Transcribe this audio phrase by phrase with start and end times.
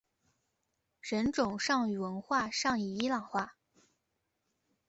[0.99, 3.55] 人种上与文化上已伊朗化。